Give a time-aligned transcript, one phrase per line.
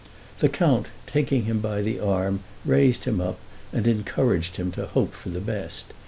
[0.39, 3.37] The count, taking him by the arm, raised him up,
[3.71, 5.93] and encouraged him to hope for the best.